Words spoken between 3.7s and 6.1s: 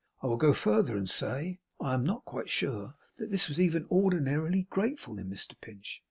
ordinarily grateful in Mr Pinch.